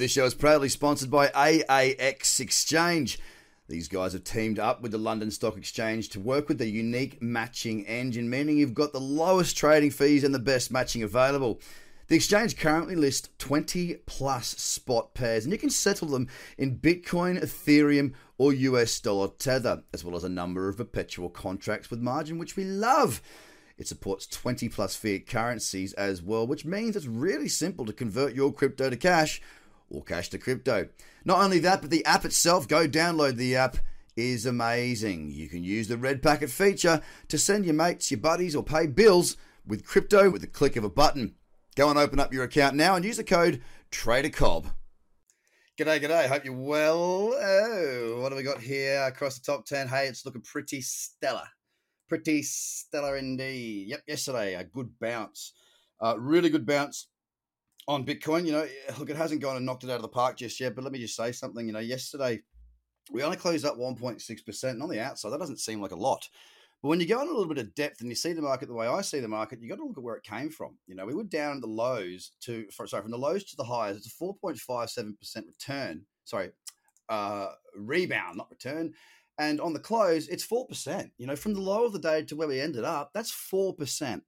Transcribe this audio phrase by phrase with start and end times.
[0.00, 3.18] This show is proudly sponsored by AAX Exchange.
[3.68, 7.20] These guys have teamed up with the London Stock Exchange to work with the unique
[7.20, 11.60] matching engine, meaning you've got the lowest trading fees and the best matching available.
[12.08, 17.38] The exchange currently lists 20 plus spot pairs, and you can settle them in Bitcoin,
[17.38, 22.38] Ethereum, or US dollar Tether, as well as a number of perpetual contracts with margin,
[22.38, 23.20] which we love.
[23.76, 28.34] It supports 20 plus fiat currencies as well, which means it's really simple to convert
[28.34, 29.42] your crypto to cash
[29.90, 30.88] or cash to crypto.
[31.24, 33.76] Not only that, but the app itself, go download the app,
[34.16, 35.30] is amazing.
[35.30, 38.86] You can use the red packet feature to send your mates, your buddies, or pay
[38.86, 39.36] bills
[39.66, 41.34] with crypto with the click of a button.
[41.76, 44.72] Go and open up your account now and use the code TRADERCOB.
[45.78, 46.28] G'day, g'day.
[46.28, 47.32] Hope you're well.
[47.40, 49.88] Oh, what have we got here across the top 10?
[49.88, 51.46] Hey, it's looking pretty stellar.
[52.08, 53.88] Pretty stellar indeed.
[53.88, 55.54] Yep, yesterday, a good bounce.
[56.00, 57.08] Uh, really good bounce
[57.88, 58.66] on Bitcoin, you know,
[58.98, 60.74] look, it hasn't gone and knocked it out of the park just yet.
[60.74, 61.66] But let me just say something.
[61.66, 62.40] You know, yesterday
[63.10, 64.64] we only closed up 1.6%.
[64.64, 66.28] And on the outside, that doesn't seem like a lot.
[66.82, 68.68] But when you go in a little bit of depth and you see the market
[68.68, 70.78] the way I see the market, you got to look at where it came from.
[70.86, 73.96] You know, we were down the lows to, sorry, from the lows to the highs.
[73.96, 75.14] It's a 4.57%
[75.46, 76.06] return.
[76.24, 76.50] Sorry,
[77.10, 78.94] uh, rebound, not return.
[79.38, 81.10] And on the close, it's 4%.
[81.18, 84.22] You know, from the low of the day to where we ended up, that's 4%.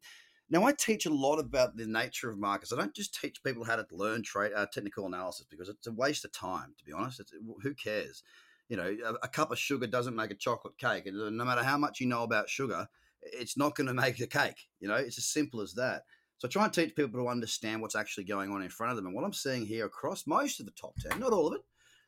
[0.52, 2.74] Now, I teach a lot about the nature of markets.
[2.74, 5.92] I don't just teach people how to learn trade uh, technical analysis because it's a
[5.92, 6.74] waste of time.
[6.76, 8.22] To be honest, it's, who cares?
[8.68, 11.62] You know, a, a, cup of sugar doesn't make a chocolate cake, and no matter
[11.62, 12.86] how much you know about sugar,
[13.22, 14.68] it's not going to make the cake.
[14.78, 16.02] You know, it's as simple as that.
[16.36, 18.96] So I try and teach people to understand what's actually going on in front of
[18.96, 19.06] them.
[19.06, 21.62] And what I'm seeing here across most of the top ten, not all of it,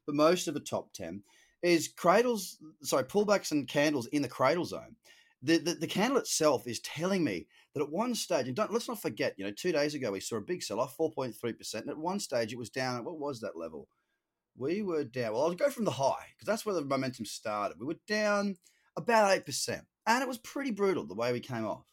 [0.05, 1.23] but most of the top ten,
[1.63, 4.97] is cradles, sorry, pullbacks and candles in the cradle zone.
[5.45, 9.03] The, the, candle itself is telling me that at one stage, and don't let's not
[9.03, 11.75] forget, you know, two days ago we saw a big sell off, 4.3%.
[11.75, 13.89] And at one stage it was down at what was that level?
[14.57, 15.35] We were down.
[15.35, 17.79] Well, I'll go from the high because that's where the momentum started.
[17.79, 18.57] We were down
[18.97, 19.83] about 8%.
[20.07, 21.85] And it was pretty brutal the way we came off.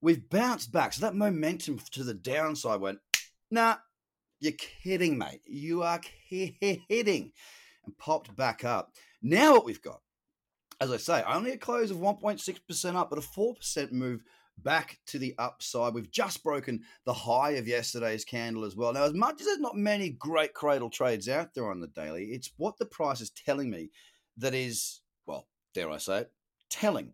[0.00, 0.92] We've bounced back.
[0.92, 2.98] So that momentum to the downside went,
[3.50, 3.76] nah,
[4.40, 4.52] you're
[4.82, 5.40] kidding, mate.
[5.44, 7.32] You are kidding.
[7.86, 8.90] And popped back up.
[9.22, 10.00] Now what we've got,
[10.80, 14.22] as I say, only a close of 1.6% up, but a 4% move
[14.58, 15.94] back to the upside.
[15.94, 18.92] We've just broken the high of yesterday's candle as well.
[18.92, 22.26] Now, as much as there's not many great cradle trades out there on the daily,
[22.26, 23.90] it's what the price is telling me
[24.38, 26.32] that is, well, dare I say it,
[26.70, 27.12] telling.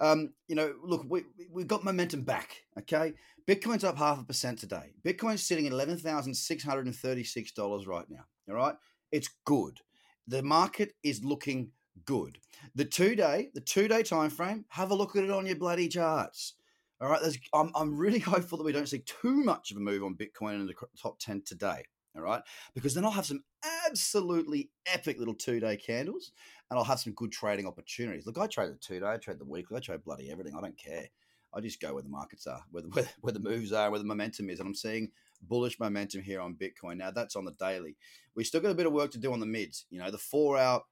[0.00, 3.14] Um, you know, look, we, we've got momentum back, okay?
[3.46, 4.94] Bitcoin's up half a percent today.
[5.04, 8.74] Bitcoin's sitting at $11,636 right now, all right?
[9.12, 9.80] It's good.
[10.26, 11.72] The market is looking
[12.04, 12.38] good.
[12.74, 15.56] The two day, the two day time frame, have a look at it on your
[15.56, 16.54] bloody charts.
[17.00, 17.20] All right,
[17.52, 20.54] I'm, I'm really hopeful that we don't see too much of a move on Bitcoin
[20.54, 21.84] in the top 10 today.
[22.16, 22.42] All right,
[22.74, 23.42] because then I'll have some
[23.86, 26.30] absolutely epic little two day candles
[26.70, 28.24] and I'll have some good trading opportunities.
[28.24, 30.54] Look, I trade the two day, I trade the weekly, I trade bloody everything.
[30.56, 31.08] I don't care.
[31.52, 33.98] I just go where the markets are, where the, where, where the moves are, where
[33.98, 34.60] the momentum is.
[34.60, 35.10] And I'm seeing
[35.42, 36.96] bullish momentum here on Bitcoin.
[36.96, 37.96] Now, that's on the daily.
[38.34, 39.86] We still got a bit of work to do on the mids.
[39.90, 40.82] You know, the four hour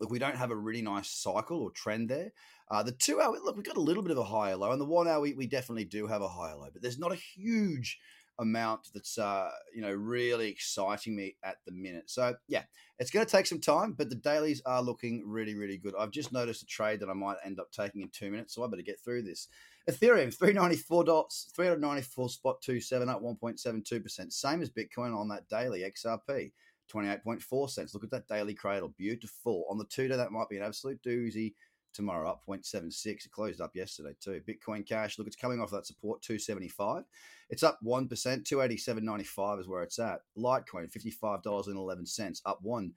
[0.00, 2.32] look, we don't have a really nice cycle or trend there.
[2.70, 4.80] Uh, the two hour, look, we've got a little bit of a higher low, and
[4.80, 7.16] the one hour, we, we definitely do have a higher low, but there's not a
[7.16, 7.98] huge
[8.38, 12.10] amount that's uh, you know really exciting me at the minute.
[12.10, 12.62] So yeah,
[12.98, 15.94] it's going to take some time, but the dailies are looking really really good.
[15.98, 18.64] I've just noticed a trade that I might end up taking in two minutes, so
[18.64, 19.48] I better get through this.
[19.88, 23.60] Ethereum three ninety four dots, three hundred ninety four spot two seven up one point
[23.60, 26.52] seven two percent, same as Bitcoin on that daily XRP.
[26.94, 27.94] 28.4 cents.
[27.94, 28.94] Look at that daily cradle.
[28.96, 29.64] Beautiful.
[29.70, 31.54] On the two day, that might be an absolute doozy.
[31.92, 33.06] Tomorrow up 0.76.
[33.06, 34.40] It closed up yesterday too.
[34.48, 37.04] Bitcoin Cash, look, it's coming off that support 275.
[37.50, 38.08] It's up 1%.
[38.08, 40.20] 287.95 is where it's at.
[40.36, 42.92] Litecoin, $55.11, up 1%.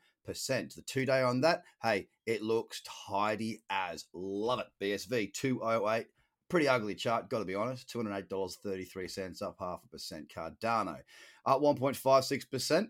[0.75, 4.05] The two day on that, hey, it looks tidy as.
[4.13, 4.67] Love it.
[4.83, 6.07] BSV 208
[6.49, 7.89] pretty ugly chart, got to be honest.
[7.89, 10.29] $208.33, up half a percent.
[10.29, 10.97] Cardano
[11.45, 12.89] up 1.56%.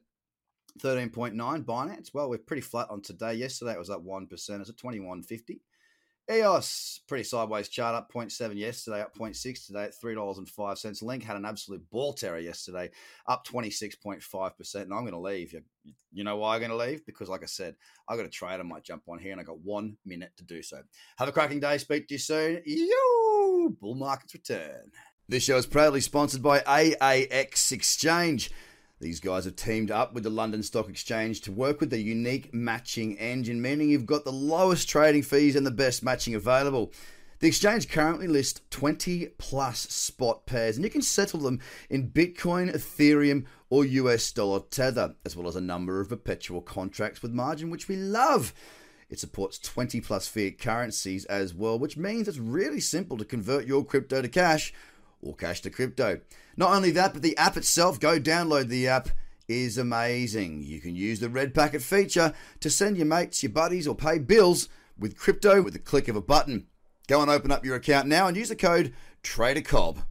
[0.78, 2.14] 13.9 Binance.
[2.14, 3.34] Well, we're pretty flat on today.
[3.34, 4.32] Yesterday it was up 1%.
[4.32, 5.60] It's at 21.50.
[6.30, 11.02] EOS, pretty sideways chart, up 0.7 yesterday, up 0.6 today at $3.05.
[11.02, 12.90] Link had an absolute ball terror yesterday,
[13.28, 14.76] up 26.5%.
[14.76, 15.54] And I'm going to leave.
[15.54, 15.62] You,
[16.12, 17.06] you know why I'm going to leave?
[17.06, 17.76] Because, like I said,
[18.10, 18.60] I've got a trade.
[18.60, 20.82] I might jump on here and I got one minute to do so.
[21.18, 21.78] Have a cracking day.
[21.78, 22.62] Speak to you soon.
[22.66, 23.70] Yo!
[23.80, 24.92] Bull markets return.
[25.30, 28.52] This show is proudly sponsored by AAX Exchange.
[29.00, 32.52] These guys have teamed up with the London Stock Exchange to work with the unique
[32.52, 36.92] matching engine, meaning you've got the lowest trading fees and the best matching available.
[37.40, 41.60] The exchange currently lists 20 plus spot pairs, and you can settle them
[41.92, 47.22] in Bitcoin, Ethereum, or US dollar tether, as well as a number of perpetual contracts
[47.22, 48.52] with margin, which we love.
[49.12, 53.68] It supports 20 plus fiat currencies as well, which means it's really simple to convert
[53.68, 54.74] your crypto to cash
[55.22, 56.20] or cash to crypto.
[56.56, 59.10] Not only that, but the app itself, go download the app,
[59.48, 60.64] is amazing.
[60.64, 64.20] You can use the red packet feature to send your mates, your buddies, or pay
[64.20, 64.68] bills
[64.98, 66.68] with crypto with the click of a button.
[67.08, 68.94] Go and open up your account now and use the code
[69.24, 70.04] TRADERCOB.